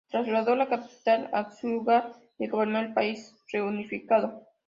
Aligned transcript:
Trasladó 0.09 0.55
la 0.55 0.67
capital 0.67 1.29
a 1.31 1.51
Stuttgart 1.51 2.15
y 2.39 2.47
gobernó 2.47 2.79
el 2.79 2.91
país 2.91 3.37
reunificado. 3.53 4.47